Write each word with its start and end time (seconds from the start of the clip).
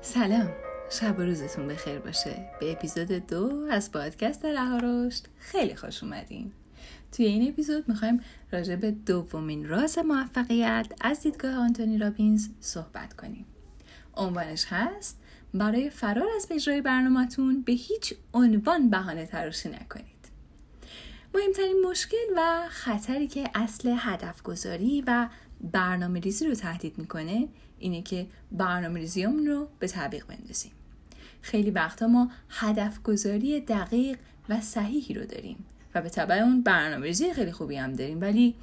سلام. 0.00 0.48
شب 0.90 1.18
و 1.18 1.22
روزتون 1.22 1.68
بخیر 1.68 1.98
باشه. 1.98 2.50
به 2.60 2.72
اپیزود 2.72 3.12
دو 3.12 3.66
از 3.70 3.92
پادکست 3.92 4.44
رها 4.44 5.08
خیلی 5.38 5.74
خوش 5.74 6.02
اومدین. 6.02 6.52
توی 7.12 7.26
این 7.26 7.48
اپیزود 7.48 7.88
می‌خوایم 7.88 8.20
راجع 8.52 8.76
به 8.76 8.90
دومین 8.90 9.68
راز 9.68 9.98
موفقیت 9.98 10.86
از 11.00 11.20
دیدگاه 11.20 11.54
آنتونی 11.54 11.98
رابینز 11.98 12.48
صحبت 12.60 13.14
کنیم. 13.14 13.46
عنوانش 14.16 14.66
هست 14.68 15.20
برای 15.54 15.90
فرار 15.90 16.28
از 16.36 16.46
اجرای 16.50 16.80
برنامهتون 16.80 17.62
به 17.62 17.72
هیچ 17.72 18.14
عنوان 18.34 18.90
بهانه 18.90 19.26
تراشی 19.26 19.68
نکنید. 19.68 20.28
مهمترین 21.34 21.86
مشکل 21.90 22.26
و 22.36 22.62
خطری 22.68 23.26
که 23.26 23.50
اصل 23.54 23.94
هدف 23.98 24.42
گذاری 24.42 25.04
و 25.06 25.28
برنامه 25.60 26.20
ریزی 26.20 26.46
رو 26.46 26.54
تهدید 26.54 26.98
می‌کنه 26.98 27.48
اینه 27.78 28.02
که 28.02 28.26
برنامه 28.52 29.00
ریزیمون 29.00 29.46
رو 29.46 29.68
به 29.78 29.88
تعویق 29.88 30.26
بندازیم. 30.26 30.72
خیلی 31.42 31.70
وقتا 31.70 32.06
ما 32.06 32.30
هدف 32.50 33.02
گذاری 33.02 33.60
دقیق 33.60 34.18
و 34.48 34.60
صحیحی 34.60 35.14
رو 35.14 35.26
داریم 35.26 35.64
و 35.94 36.02
به 36.02 36.08
طبع 36.08 36.34
اون 36.34 36.62
برنامه 36.62 37.06
ریزی 37.06 37.32
خیلی 37.32 37.52
خوبی 37.52 37.76
هم 37.76 37.92
داریم. 37.92 38.20
ولی 38.20 38.54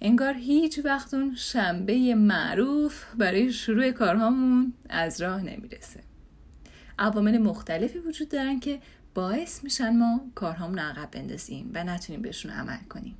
انگار 0.00 0.34
هیچ 0.34 0.80
وقت 0.84 1.14
اون 1.14 1.34
شنبه 1.34 2.14
معروف 2.14 3.04
برای 3.14 3.52
شروع 3.52 3.90
کارهامون 3.90 4.72
از 4.88 5.22
راه 5.22 5.42
نمی‌رسه. 5.42 6.00
عوامل 6.98 7.38
مختلفی 7.38 7.98
وجود 7.98 8.28
دارن 8.28 8.60
که 8.60 8.80
باعث 9.14 9.64
میشن 9.64 9.96
ما 9.96 10.20
کارهامون 10.34 10.78
عقب 10.78 11.10
بندازیم 11.10 11.70
و 11.74 11.84
نتونیم 11.84 12.22
بهشون 12.22 12.52
عمل 12.52 12.78
کنیم. 12.88 13.14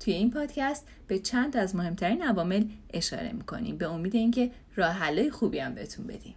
توی 0.00 0.12
این 0.12 0.30
پادکست 0.30 0.86
به 1.06 1.18
چند 1.18 1.56
از 1.56 1.76
مهمترین 1.76 2.22
عوامل 2.22 2.64
اشاره 2.90 3.32
می‌کنیم. 3.32 3.78
به 3.78 3.88
امید 3.88 4.14
اینکه 4.14 4.50
راه 4.76 5.30
خوبی 5.30 5.58
هم 5.58 5.74
بهتون 5.74 6.06
بدیم. 6.06 6.34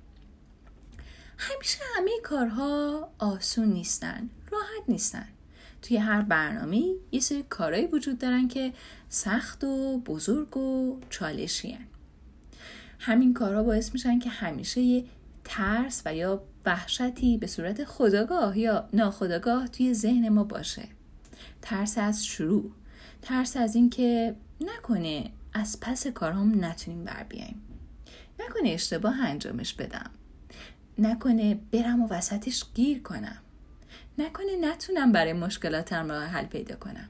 همیشه 1.38 1.80
همه 1.96 2.12
کارها 2.24 3.10
آسون 3.20 3.68
نیستن 3.68 4.30
راحت 4.52 4.84
نیستن. 4.88 5.28
توی 5.82 5.98
هر 5.98 6.22
برنامه 6.22 6.84
یه 7.12 7.20
سری 7.20 7.44
کارهایی 7.50 7.86
وجود 7.86 8.20
دارن 8.20 8.48
که 8.48 8.74
سخت 9.10 9.64
و 9.64 9.98
بزرگ 9.98 10.58
و 10.58 11.00
چالشی 11.10 11.72
هن. 11.72 11.86
همین 13.00 13.34
کارها 13.34 13.64
باعث 13.64 13.94
میشن 13.94 14.20
که 14.20 14.30
همیشه 14.30 14.82
یه 14.82 15.06
ترس 15.44 16.02
و 16.06 16.16
یا 16.16 16.44
وحشتی 16.66 17.38
به 17.38 17.48
صورت 17.48 17.84
خداگاه 17.84 18.60
یا 18.60 18.90
ناخداگاه 18.94 19.68
توی 19.68 19.94
ذهن 19.94 20.30
ما 20.30 20.44
باشه. 20.44 20.84
ترس 21.62 21.98
از 21.98 22.26
شروع. 22.26 22.72
ترس 23.22 23.58
از 23.58 23.76
اینکه 23.76 24.36
نکنه 24.62 25.32
از 25.54 25.80
پس 25.82 26.08
کارهام 26.08 26.66
نتونیم 26.66 27.04
بر 27.04 27.24
بیایم. 27.24 27.62
نکنه 28.40 28.70
اشتباه 28.70 29.22
انجامش 29.22 29.74
بدم. 29.74 30.10
نکنه 30.98 31.60
برم 31.72 32.02
و 32.02 32.08
وسطش 32.08 32.66
گیر 32.74 33.02
کنم. 33.02 33.38
نکنه 34.18 34.56
نتونم 34.62 35.12
برای 35.12 35.34
مشکلاتم 35.34 36.12
راه 36.12 36.24
حل 36.24 36.46
پیدا 36.46 36.76
کنم. 36.76 37.10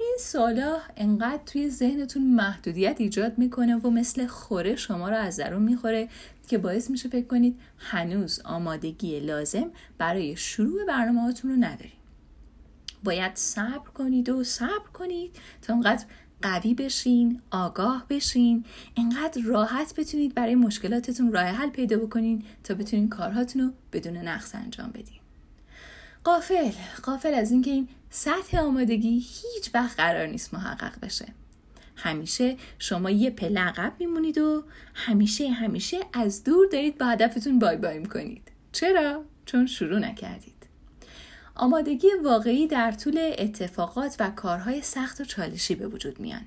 این 0.00 0.16
سالا 0.20 0.78
انقدر 0.96 1.42
توی 1.46 1.70
ذهنتون 1.70 2.34
محدودیت 2.34 2.96
ایجاد 2.98 3.38
می‌کنه 3.38 3.76
و 3.76 3.90
مثل 3.90 4.26
خوره 4.26 4.76
شما 4.76 5.08
رو 5.08 5.16
از 5.16 5.36
درون 5.36 5.62
می‌خوره 5.62 6.08
که 6.48 6.58
باعث 6.58 6.90
میشه 6.90 7.08
فکر 7.08 7.26
کنید 7.26 7.60
هنوز 7.78 8.40
آمادگی 8.44 9.20
لازم 9.20 9.70
برای 9.98 10.36
شروع 10.36 10.84
برنامه 10.84 11.34
رو 11.42 11.56
ندارید 11.56 12.01
باید 13.04 13.36
صبر 13.36 13.88
کنید 13.94 14.28
و 14.28 14.44
صبر 14.44 14.88
کنید 14.92 15.36
تا 15.62 15.74
انقدر 15.74 16.04
قوی 16.42 16.74
بشین 16.74 17.40
آگاه 17.50 18.06
بشین. 18.08 18.64
انقدر 18.96 19.42
راحت 19.42 19.94
بتونید 19.96 20.34
برای 20.34 20.54
مشکلاتتون 20.54 21.32
راه 21.32 21.44
حل 21.44 21.70
پیدا 21.70 21.96
بکنین 21.96 22.44
تا 22.64 22.74
بتونین 22.74 23.08
کارهاتون 23.08 23.62
رو 23.62 23.70
بدون 23.92 24.16
نقص 24.16 24.54
انجام 24.54 24.90
بدین. 24.90 25.20
قافل 26.24 26.70
قافل 27.02 27.34
از 27.34 27.50
اینکه 27.50 27.70
این 27.70 27.88
سطح 28.10 28.58
آمادگی 28.58 29.14
هیچ 29.14 29.74
وقت 29.74 29.96
قرار 29.96 30.26
نیست 30.26 30.54
محقق 30.54 31.00
بشه. 31.00 31.26
همیشه 31.96 32.56
شما 32.78 33.10
یه 33.10 33.30
پله 33.30 33.60
عقب 33.60 33.92
میمونید 33.98 34.38
و 34.38 34.64
همیشه 34.94 35.50
همیشه 35.50 35.96
از 36.12 36.44
دور 36.44 36.66
دارید 36.72 36.98
با 36.98 37.06
هدفتون 37.06 37.58
بای 37.58 37.76
بای 37.76 37.98
می‌کنید. 37.98 38.42
چرا؟ 38.72 39.24
چون 39.46 39.66
شروع 39.66 39.98
نکردید. 39.98 40.61
آمادگی 41.54 42.08
واقعی 42.24 42.66
در 42.66 42.92
طول 42.92 43.34
اتفاقات 43.38 44.16
و 44.20 44.30
کارهای 44.30 44.82
سخت 44.82 45.20
و 45.20 45.24
چالشی 45.24 45.74
به 45.74 45.88
وجود 45.88 46.20
میان. 46.20 46.42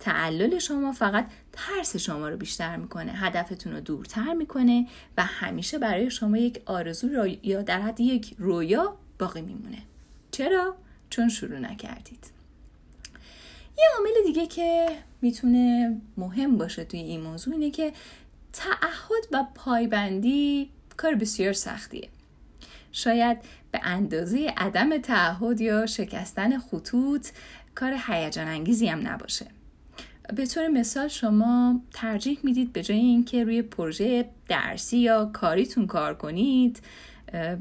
تعلل 0.00 0.58
شما 0.58 0.92
فقط 0.92 1.26
ترس 1.52 1.96
شما 1.96 2.28
رو 2.28 2.36
بیشتر 2.36 2.76
می‌کنه 2.76 3.12
هدفتون 3.12 3.72
رو 3.72 3.80
دورتر 3.80 4.34
می‌کنه 4.34 4.86
و 5.16 5.24
همیشه 5.24 5.78
برای 5.78 6.10
شما 6.10 6.36
یک 6.36 6.62
آرزو 6.66 7.08
رو 7.08 7.26
یا 7.42 7.62
در 7.62 7.80
حد 7.80 8.00
یک 8.00 8.34
رویا 8.38 8.96
باقی 9.18 9.42
میمونه. 9.42 9.78
چرا؟ 10.30 10.74
چون 11.10 11.28
شروع 11.28 11.58
نکردید. 11.58 12.26
یه 13.78 13.84
عامل 13.98 14.26
دیگه 14.26 14.46
که 14.46 14.88
می‌تونه 15.22 15.96
مهم 16.16 16.58
باشه 16.58 16.84
توی 16.84 17.00
این 17.00 17.20
موضوع 17.20 17.54
اینه 17.54 17.70
که 17.70 17.92
تعهد 18.52 19.26
و 19.32 19.44
پایبندی 19.54 20.70
کار 20.96 21.14
بسیار 21.14 21.52
سختیه. 21.52 22.08
شاید 22.92 23.38
به 23.76 23.82
اندازه 23.84 24.52
عدم 24.56 24.98
تعهد 24.98 25.60
یا 25.60 25.86
شکستن 25.86 26.58
خطوط 26.58 27.28
کار 27.74 27.96
هیجان 28.06 28.48
انگیزی 28.48 28.86
هم 28.86 29.08
نباشه. 29.08 29.46
به 30.36 30.46
طور 30.46 30.68
مثال 30.68 31.08
شما 31.08 31.80
ترجیح 31.92 32.38
می‌دید 32.42 32.72
به 32.72 32.82
جای 32.82 32.98
اینکه 32.98 33.44
روی 33.44 33.62
پروژه 33.62 34.28
درسی 34.48 34.98
یا 34.98 35.30
کاریتون 35.32 35.86
کار 35.86 36.14
کنید 36.14 36.80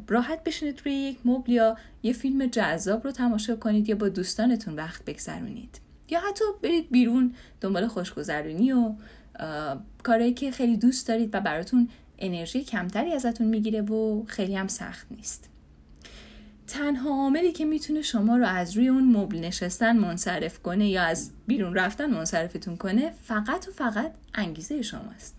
راحت 0.08 0.44
بشینید 0.44 0.82
روی 0.86 0.94
یک 0.94 1.18
مبل 1.26 1.52
یا 1.52 1.78
یه 2.04 2.14
فیلم 2.14 2.46
جذاب 2.46 3.04
رو 3.04 3.12
تماشا 3.12 3.56
کنید 3.56 3.90
یا 3.90 3.96
با 3.96 4.10
دوستانتون 4.10 4.76
وقت 4.76 5.06
بگذرونید. 5.06 5.80
یا 6.10 6.20
حتی 6.20 6.44
برید 6.64 6.92
بیرون 6.92 7.34
دنبال 7.62 7.88
خوشگذرونی 7.88 8.72
و 8.72 8.94
کارهایی 10.04 10.34
که 10.34 10.52
خیلی 10.52 10.78
دوست 10.78 11.08
دارید 11.08 11.30
و 11.36 11.40
براتون 11.40 11.90
انرژی 12.20 12.64
کمتری 12.64 13.14
ازتون 13.14 13.48
می‌گیره 13.48 13.82
و 13.82 14.26
خیلی 14.26 14.56
هم 14.56 14.68
سخت 14.68 15.08
نیست. 15.12 15.50
تنها 16.68 17.10
عاملی 17.10 17.52
که 17.52 17.66
می‌تونه 17.66 18.02
شما 18.02 18.38
رو 18.38 18.46
از 18.46 18.78
روی 18.78 18.88
اون 18.88 19.18
مبل 19.18 19.38
نشستن 19.38 19.98
منصرف 19.98 20.60
کنه 20.60 20.90
یا 20.90 21.04
از 21.04 21.32
بیرون 21.48 21.74
رفتن 21.74 22.06
منصرفتون 22.06 22.78
کنه 22.78 23.12
فقط 23.24 23.68
و 23.68 23.72
فقط 23.72 24.14
انگیزه 24.34 24.82
شماست. 24.82 25.36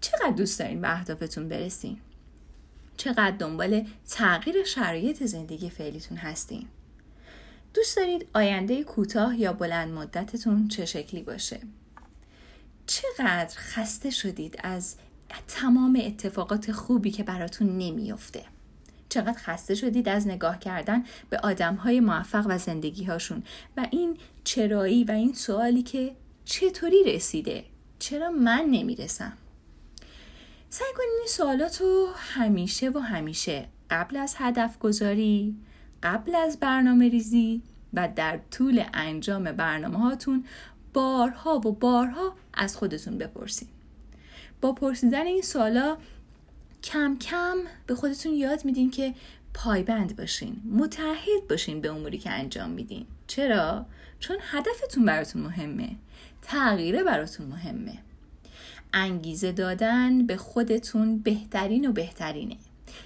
چقدر 0.00 0.30
دوست 0.36 0.58
دارین 0.58 0.80
به 0.80 0.92
اهدافتون 0.92 1.48
برسین؟ 1.48 1.98
چقدر 2.96 3.30
دنبال 3.30 3.86
تغییر 4.08 4.64
شرایط 4.64 5.22
زندگی 5.22 5.70
فعلیتون 5.70 6.18
هستین؟ 6.18 6.66
دوست 7.74 7.96
دارید 7.96 8.26
آینده 8.34 8.84
کوتاه 8.84 9.40
یا 9.40 9.52
بلند 9.52 9.92
مدتتون 9.92 10.68
چه 10.68 10.86
شکلی 10.86 11.22
باشه؟ 11.22 11.60
چقدر 12.86 13.56
خسته 13.56 14.10
شدید 14.10 14.56
از 14.62 14.96
تمام 15.48 16.00
اتفاقات 16.04 16.72
خوبی 16.72 17.10
که 17.10 17.22
براتون 17.22 17.78
نمیافته؟ 17.78 18.42
چقدر 19.08 19.38
خسته 19.38 19.74
شدید 19.74 20.08
از 20.08 20.26
نگاه 20.26 20.58
کردن 20.58 21.04
به 21.30 21.38
آدم 21.38 21.74
های 21.74 22.00
موفق 22.00 22.46
و 22.48 22.58
زندگی 22.58 23.04
هاشون 23.04 23.42
و 23.76 23.86
این 23.90 24.16
چرایی 24.44 25.04
و 25.04 25.10
این 25.10 25.32
سوالی 25.32 25.82
که 25.82 26.16
چطوری 26.44 27.04
رسیده؟ 27.04 27.64
چرا 27.98 28.30
من 28.30 28.66
نمی‌رسم؟ 28.70 29.32
سعی 30.70 30.92
کنید 30.96 31.10
این 31.18 31.28
سوالات 31.28 31.80
رو 31.80 32.08
همیشه 32.16 32.90
و 32.90 32.98
همیشه 32.98 33.68
قبل 33.90 34.16
از 34.16 34.34
هدف 34.38 34.78
گذاری 34.78 35.56
قبل 36.02 36.34
از 36.34 36.60
برنامه 36.60 37.08
ریزی 37.08 37.62
و 37.94 38.08
در 38.16 38.40
طول 38.50 38.84
انجام 38.94 39.52
برنامه 39.52 39.98
هاتون 39.98 40.44
بارها 40.92 41.56
و 41.56 41.72
بارها 41.72 42.34
از 42.54 42.76
خودتون 42.76 43.18
بپرسید 43.18 43.68
با 44.60 44.72
پرسیدن 44.72 45.26
این 45.26 45.42
سوالا 45.42 45.98
کم 46.84 47.16
کم 47.20 47.56
به 47.86 47.94
خودتون 47.94 48.32
یاد 48.32 48.64
میدین 48.64 48.90
که 48.90 49.14
پایبند 49.54 50.16
باشین 50.16 50.62
متحد 50.70 51.48
باشین 51.50 51.80
به 51.80 51.90
اموری 51.90 52.18
که 52.18 52.30
انجام 52.30 52.70
میدین. 52.70 53.06
چرا؟ 53.26 53.86
چون 54.20 54.36
هدفتون 54.40 55.04
براتون 55.04 55.42
مهمه. 55.42 55.96
تغییره 56.42 57.02
براتون 57.02 57.46
مهمه. 57.46 57.98
انگیزه 58.92 59.52
دادن 59.52 60.26
به 60.26 60.36
خودتون 60.36 61.18
بهترین 61.18 61.88
و 61.88 61.92
بهترینه. 61.92 62.56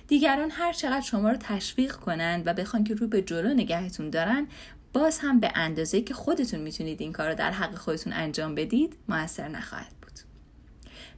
دیگران 0.08 0.50
هر 0.50 0.72
چقدر 0.72 1.00
شما 1.00 1.30
رو 1.30 1.36
تشویق 1.40 1.92
کنند 1.92 2.46
و 2.46 2.54
بخوان 2.54 2.84
که 2.84 2.94
رو 2.94 3.08
به 3.08 3.22
جلو 3.22 3.54
نگهتون 3.54 4.10
دارن 4.10 4.46
باز 4.92 5.18
هم 5.18 5.40
به 5.40 5.52
اندازه 5.54 6.00
که 6.00 6.14
خودتون 6.14 6.60
می‌تونید 6.60 7.00
این 7.00 7.12
کار 7.12 7.28
رو 7.28 7.34
در 7.34 7.50
حق 7.50 7.74
خودتون 7.74 8.12
انجام 8.12 8.54
بدید 8.54 8.96
موثر 9.08 9.48
نخواهد 9.48 10.01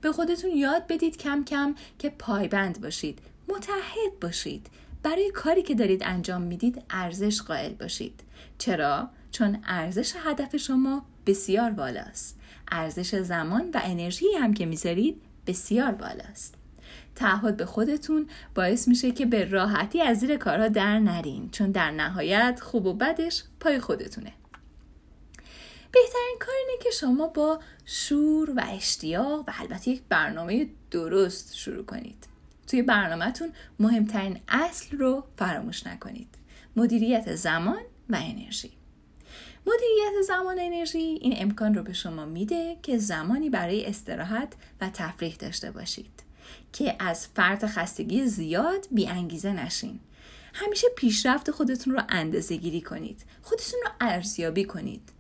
به 0.05 0.13
خودتون 0.13 0.51
یاد 0.51 0.87
بدید 0.87 1.17
کم 1.17 1.45
کم 1.45 1.75
که 1.99 2.11
پایبند 2.11 2.81
باشید 2.81 3.19
متحد 3.49 4.21
باشید. 4.21 4.67
برای 5.03 5.31
کاری 5.31 5.63
که 5.63 5.75
دارید 5.75 6.03
انجام 6.05 6.43
می‌دید 6.43 6.83
ارزش 6.91 7.43
قائل 7.43 7.73
باشید. 7.73 8.21
چرا؟ 8.59 9.09
چون 9.31 9.59
ارزش 9.67 10.13
هدف 10.25 10.57
شما 10.57 11.07
بسیار 11.27 11.71
بالاست. 11.71 12.39
ارزش 12.73 13.15
زمان 13.15 13.71
و 13.75 13.81
انرژی 13.85 14.27
هم 14.41 14.55
که 14.55 14.67
می‌ذارید 14.67 15.23
بسیار 15.47 15.93
بالاست. 15.93 16.55
تعهد 17.15 17.57
به 17.57 17.67
خودتون 17.67 18.27
باعث 18.55 18.89
میشه 18.89 19.13
که 19.13 19.27
به 19.27 19.45
راحتی 19.45 20.03
از 20.03 20.19
زیر 20.19 20.37
کارها 20.37 20.69
در 20.69 20.99
نرین 20.99 21.51
چون 21.51 21.71
در 21.71 21.91
نهایت 21.91 22.61
خوب 22.63 22.87
و 22.87 22.95
بدش 22.95 23.43
پای 23.61 23.81
خودتونه. 23.81 24.33
بهترین 25.95 26.37
کار 26.41 26.55
اینه 26.67 26.83
که 26.83 26.91
شما 26.91 27.27
با 27.27 27.61
شور 27.85 28.51
و 28.51 28.63
اشتیاق 28.69 29.45
و 29.49 29.53
البته 29.59 29.91
یک 29.91 30.03
برنامه 30.09 30.67
درست 30.91 31.57
شروع 31.57 31.85
کنید. 31.85 32.27
توی 32.67 32.83
برنامهتون 32.83 33.53
مهمترین 33.79 34.41
اصل 34.49 34.97
رو 34.97 35.25
فراموش 35.37 35.87
نکنید. 35.87 36.29
مدیریت 36.77 37.35
زمان 37.35 37.83
و 38.11 38.17
انرژی. 38.17 38.73
مدیریت 39.67 40.23
زمان 40.27 40.59
انرژی 40.61 40.99
این 40.99 41.35
امکان 41.37 41.75
رو 41.75 41.83
به 41.83 41.93
شما 41.93 42.25
میده 42.25 42.77
که 42.83 42.99
زمانی 42.99 43.51
برای 43.51 43.87
استراحت 43.87 44.53
و 44.81 44.91
تفریح 44.95 45.37
داشته 45.37 45.71
باشید 45.71 46.23
که 46.73 46.97
از 46.99 47.27
فرط 47.27 47.65
خستگی 47.65 48.27
زیاد 48.27 48.87
بی 48.91 49.07
انگیزه 49.07 49.53
نشین. 49.53 50.01
همیشه 50.55 50.87
پیشرفت 50.97 51.51
خودتون 51.51 51.95
رو 51.95 52.03
اندازه 52.09 52.57
گیری 52.57 52.81
کنید. 52.81 53.25
خودتون 53.43 53.81
رو 53.85 53.91
ارزیابی 54.01 54.65
کنید. 54.65 55.11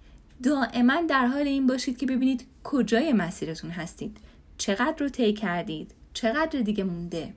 دائما 0.43 1.03
در 1.09 1.27
حال 1.27 1.47
این 1.47 1.67
باشید 1.67 1.99
که 1.99 2.07
ببینید 2.07 2.47
کجای 2.65 3.13
مسیرتون 3.13 3.71
هستید. 3.71 4.17
چقدر 4.59 4.95
رو 4.99 5.09
طی 5.09 5.33
کردید؟ 5.33 5.95
چقدر 6.15 6.61
دیگه 6.61 6.85
مونده؟ 6.85 7.35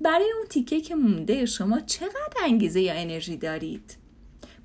برای 0.00 0.32
اون 0.36 0.46
تیکه 0.48 0.80
که 0.80 0.94
مونده 0.94 1.46
شما 1.46 1.80
چقدر 1.80 2.34
انگیزه 2.44 2.80
یا 2.80 2.94
انرژی 2.94 3.36
دارید؟ 3.36 3.96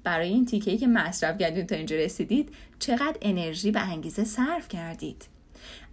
برای 0.03 0.29
این 0.29 0.45
تیکه 0.45 0.77
که 0.77 0.87
مصرف 0.87 1.37
کردید 1.37 1.65
تا 1.65 1.75
اینجا 1.75 1.95
رسیدید 1.95 2.49
چقدر 2.79 3.17
انرژی 3.21 3.71
و 3.71 3.81
انگیزه 3.83 4.23
صرف 4.23 4.67
کردید؟ 4.67 5.25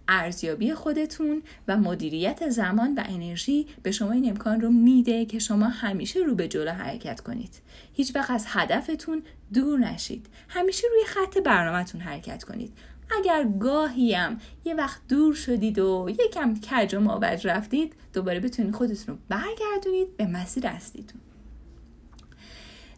ارزیابی 0.07 0.73
خودتون 0.73 1.41
و 1.67 1.77
مدیریت 1.77 2.49
زمان 2.49 2.95
و 2.95 3.03
انرژی 3.05 3.67
به 3.83 3.91
شما 3.91 4.11
این 4.11 4.29
امکان 4.29 4.61
رو 4.61 4.69
میده 4.69 5.25
که 5.25 5.39
شما 5.39 5.65
همیشه 5.65 6.19
رو 6.19 6.35
به 6.35 6.47
جلو 6.47 6.71
حرکت 6.71 7.21
کنید. 7.21 7.61
هیچ 7.93 8.15
وقت 8.15 8.31
از 8.31 8.45
هدفتون 8.47 9.23
دور 9.53 9.79
نشید. 9.79 10.27
همیشه 10.49 10.87
روی 10.91 11.05
خط 11.05 11.37
برنامهتون 11.37 12.01
حرکت 12.01 12.43
کنید. 12.43 12.73
اگر 13.19 13.43
گاهی 13.59 14.13
هم 14.13 14.39
یه 14.65 14.75
وقت 14.75 15.01
دور 15.09 15.33
شدید 15.33 15.79
و 15.79 16.09
یکم 16.09 16.55
کج 16.55 16.95
و 16.95 16.99
مابج 16.99 17.47
رفتید 17.47 17.93
دوباره 18.13 18.39
بتونید 18.39 18.75
خودتون 18.75 19.15
رو 19.15 19.21
برگردونید 19.29 20.17
به 20.17 20.25
مسیر 20.25 20.67
اصلیتون. 20.67 21.21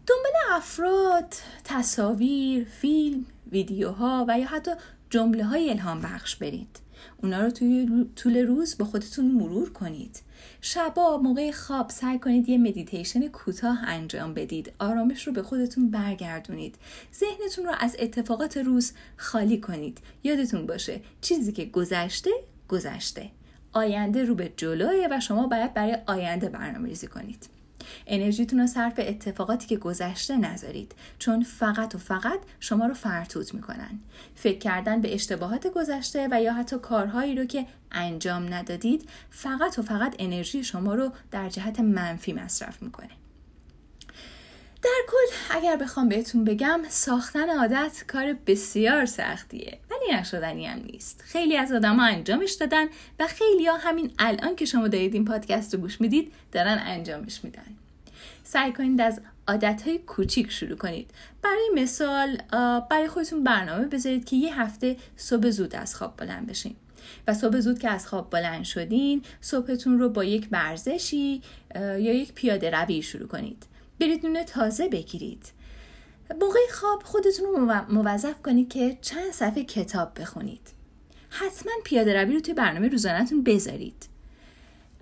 دنبال 0.08 0.58
افراد، 0.58 1.34
تصاویر، 1.64 2.64
فیلم، 2.64 3.26
ویدیوها 3.52 4.26
و 4.28 4.40
یا 4.40 4.48
حتی 4.48 4.72
جمله 5.10 5.46
های 5.46 5.70
الهام 5.70 6.02
بخش 6.02 6.36
برید. 6.36 6.80
اونا 7.24 7.42
رو 7.42 7.52
توی 7.52 8.06
طول 8.16 8.38
روز 8.38 8.78
با 8.78 8.86
خودتون 8.86 9.32
مرور 9.32 9.74
کنید. 9.74 10.22
شبا 10.62 11.18
موقع 11.18 11.52
خواب 11.52 11.90
سعی 11.90 12.20
کنید 12.20 12.50
یه 12.50 12.58
مدیتیشن 12.58 13.28
کوتاه 13.28 13.80
انجام 13.84 14.34
بدید. 14.34 14.72
آرامش 14.80 15.28
رو 15.28 15.34
به 15.34 15.44
خودتون 15.44 15.92
برگردونید. 15.92 16.76
ذهنتون 17.20 17.66
رو 17.66 17.72
از 17.80 17.96
اتفاقات 18.00 18.58
روز 18.58 18.94
خالی 19.18 19.60
کنید. 19.60 19.98
یادتون 20.24 20.66
باشه 20.66 21.02
چیزی 21.22 21.52
که 21.52 21.66
گذشته 21.66 22.32
گذشته. 22.70 23.30
آینده 23.74 24.24
رو 24.24 24.36
به 24.36 24.54
جلوه 24.58 25.08
و 25.12 25.20
شما 25.20 25.48
باید 25.48 25.74
برای 25.74 25.98
آینده 26.08 26.50
برنامه 26.50 26.90
ریزی 26.90 27.08
کنید. 27.08 27.59
انرژیتون 28.08 28.60
رو 28.60 28.68
صرف 28.68 28.94
اتفاقاتی 28.98 29.68
که 29.68 29.78
گذشته 29.78 30.38
نذارید. 30.38 30.96
چون 31.20 31.44
فقط 31.44 31.96
و 31.96 31.98
فقط 31.98 32.40
شما 32.60 32.86
رو 32.86 32.94
فرتوت 32.94 33.54
می‌کنن. 33.54 34.00
فکر 34.36 34.58
کردن 34.58 35.02
به 35.02 35.14
اشتباهات 35.14 35.68
گذشته 35.68 36.28
و 36.32 36.42
یا 36.42 36.54
حتی 36.54 36.78
کارهایی 36.78 37.36
رو 37.36 37.46
که 37.46 37.66
انجام 37.92 38.54
ندادید 38.54 39.10
فقط 39.30 39.80
و 39.80 39.82
فقط 39.82 40.16
انرژی 40.20 40.64
شما 40.64 40.96
رو 40.96 41.12
در 41.32 41.50
جهت 41.50 41.80
منفی 41.80 42.34
مصرف 42.34 42.82
می‌کنه. 42.82 43.10
در 44.84 45.02
کل 45.08 45.56
اگر 45.58 45.76
بخوام 45.76 46.10
بهتون 46.10 46.44
بگم 46.44 46.82
ساختن 46.90 47.50
عادت 47.50 48.04
کار 48.08 48.34
بسیار 48.48 49.06
سختیه. 49.06 49.80
ولی 50.02 50.20
نشدنی 50.20 50.66
هم 50.66 50.80
نیست. 50.92 51.24
خیلی 51.26 51.58
از 51.58 51.72
آدم 51.72 51.96
ها 51.96 52.06
انجامش 52.06 52.52
دادن 52.52 52.86
و 53.20 53.28
خیلی 53.28 53.66
ها 53.66 53.78
همین 53.78 54.12
الان 54.20 54.56
که 54.56 54.66
شما 54.66 54.88
دارید 54.88 55.14
این 55.14 55.26
پادکست 55.26 55.74
رو 55.74 55.82
گوش 55.82 56.02
می‌دید 56.02 56.34
دارن 56.52 56.80
انجامش 56.86 57.44
میدن. 57.44 57.64
سعی 58.44 58.74
کنید 58.74 59.02
از 59.02 59.22
عادت 59.48 59.82
های 59.86 59.98
کوچیک 59.98 60.52
شروع 60.52 60.78
کنید. 60.78 61.12
برای 61.42 61.70
مثال 61.76 62.38
برای 62.90 63.08
خودتون 63.08 63.44
برنامه 63.44 63.86
بذارید 63.86 64.26
که 64.26 64.36
یه 64.36 64.62
هفته 64.62 64.98
صبح 65.18 65.50
زود 65.50 65.76
از 65.76 65.96
خواب 65.96 66.18
بلند 66.18 66.48
بشین. 66.48 66.76
و 67.28 67.34
صبح 67.34 67.60
زود 67.60 67.80
که 67.80 67.90
از 67.90 68.08
خواب 68.08 68.30
بلند 68.30 68.64
شدین 68.64 69.24
صبحتون 69.42 70.00
رو 70.00 70.10
با 70.10 70.24
یک 70.24 70.48
ورزشی 70.52 71.42
یا 71.76 71.98
یک 71.98 72.34
پیاده 72.34 72.70
روی 72.70 73.02
شروع 73.02 73.28
کنید. 73.28 73.66
برید 74.00 74.26
نون 74.26 74.44
تازه 74.44 74.88
بگیرید. 74.88 75.44
موقع 76.36 76.60
خواب 76.74 77.04
خودتون 77.04 77.46
رو 77.46 77.82
موظف 77.90 78.42
کنید 78.42 78.70
که 78.70 78.98
چند 79.02 79.32
صفحه 79.32 79.64
کتاب 79.64 80.22
بخونید. 80.22 80.70
حتما 81.30 81.72
پیاده 81.84 82.22
روی 82.22 82.34
رو 82.34 82.40
توی 82.40 82.54
برنامه 82.54 82.88
روزانهتون 82.88 83.44
بذارید. 83.44 84.10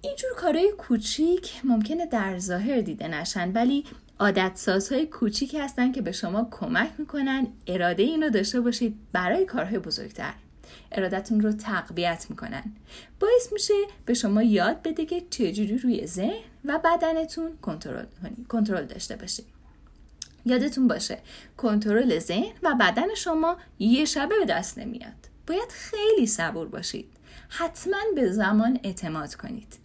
اینجور 0.02 0.30
کارهای 0.38 0.72
کوچیک 0.78 1.62
ممکنه 1.64 2.06
در 2.06 2.40
ظاهر 2.40 2.82
دیده 2.82 3.08
نشن 3.08 3.52
ولی 3.52 3.86
عادت 4.20 4.52
سازهای 4.56 5.06
کوچیکی 5.06 5.58
هستن 5.58 5.92
که 5.92 6.02
به 6.02 6.12
شما 6.12 6.48
کمک 6.52 6.90
می‌کنن 6.98 7.48
اراده 7.68 8.04
این 8.04 8.24
رو 8.24 8.30
داشته 8.30 8.62
باشید 8.62 8.96
برای 9.12 9.46
کارهای 9.46 9.80
بزرگتر. 9.80 10.34
ارادتون 10.92 11.42
رو 11.42 11.52
تقویت 11.52 12.26
می‌کنن. 12.30 12.64
باعث 13.20 13.54
میشه 13.54 13.74
به 14.06 14.14
شما 14.14 14.44
یاد 14.44 14.82
بده 14.82 15.06
که 15.06 15.22
چجوری 15.30 15.78
روی 15.78 16.08
ذهن 16.08 16.44
و 16.66 16.80
بدنتون 16.84 17.58
کنترل 18.48 18.86
داشته 18.86 19.16
باشید. 19.16 19.57
یادتون 20.48 20.88
باشه 20.88 21.20
کنترل 21.58 22.20
ذهن 22.20 22.54
و 22.64 22.76
بدن 22.80 23.16
شما 23.16 23.58
یه 23.80 24.06
شبه 24.06 24.40
به 24.40 24.46
دست 24.46 24.80
نمیاد. 24.80 25.14
باید 25.48 25.70
خیلی 25.70 26.28
صبور 26.28 26.68
باشید. 26.68 27.06
حتما 27.50 27.98
به 28.16 28.32
زمان 28.32 28.80
اعتماد 28.84 29.36
کنید. 29.36 29.78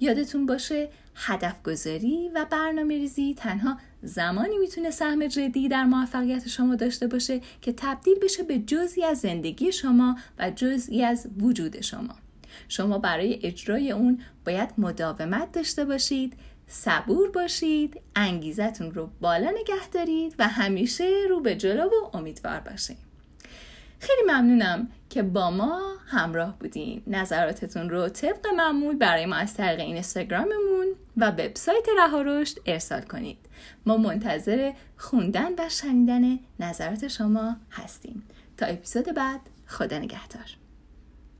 یادتون 0.00 0.46
باشه 0.46 0.88
هدف 1.14 1.62
گذاری 1.62 2.30
و 2.34 2.46
برنامه 2.50 2.94
ریزی 2.94 3.34
تنها 3.34 3.78
زمانی 4.02 4.58
می‌تونه 4.58 4.90
سهم 4.90 5.26
جدی 5.26 5.68
در 5.68 5.84
موفقیت 5.84 6.48
شما 6.48 6.74
داشته 6.74 7.06
باشه 7.06 7.40
که 7.60 7.74
تبدیل 7.76 8.18
بشه 8.22 8.42
به 8.42 8.58
جزی 8.58 9.04
از 9.04 9.18
زندگی 9.18 9.72
شما 9.72 10.16
و 10.38 10.50
جزی 10.50 11.02
از 11.02 11.26
وجود 11.40 11.80
شما. 11.80 12.14
شما 12.68 12.98
برای 12.98 13.40
اجرای 13.42 13.92
اون 13.92 14.20
باید 14.46 14.70
مداومت 14.78 15.52
داشته 15.52 15.84
باشید 15.84 16.32
صبور 16.72 17.30
باشید 17.30 18.00
انگیزتون 18.16 18.94
رو 18.94 19.10
بالا 19.20 19.50
نگه 19.50 19.88
دارید 19.92 20.34
و 20.38 20.48
همیشه 20.48 21.10
رو 21.28 21.40
به 21.40 21.54
جلو 21.54 21.84
و 21.84 22.16
امیدوار 22.16 22.60
باشید 22.60 22.96
خیلی 24.00 24.22
ممنونم 24.26 24.88
که 25.10 25.22
با 25.22 25.50
ما 25.50 25.80
همراه 26.06 26.58
بودین. 26.58 27.02
نظراتتون 27.06 27.90
رو 27.90 28.08
طبق 28.08 28.46
معمول 28.56 28.96
برای 28.96 29.26
ما 29.26 29.36
از 29.36 29.54
طریق 29.54 29.80
اینستاگراممون 29.80 30.86
و 31.16 31.30
وبسایت 31.30 31.86
رها 31.98 32.22
رشد 32.22 32.58
ارسال 32.66 33.00
کنید. 33.00 33.38
ما 33.86 33.96
منتظر 33.96 34.72
خوندن 34.96 35.52
و 35.58 35.68
شنیدن 35.68 36.38
نظرات 36.60 37.08
شما 37.08 37.56
هستیم. 37.70 38.22
تا 38.56 38.66
اپیزود 38.66 39.14
بعد 39.14 39.40
خدا 39.66 39.98
نگهدار. 39.98 40.61